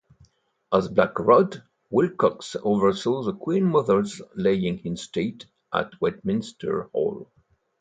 As 0.73 0.87
Black 0.87 1.19
Rod, 1.19 1.61
Willcocks 1.91 2.55
oversaw 2.63 3.21
the 3.21 3.35
Queen 3.35 3.65
Mother's 3.65 4.19
lying-in-state 4.35 5.45
at 5.71 6.01
Westminster 6.01 6.89
Hall. 6.91 7.29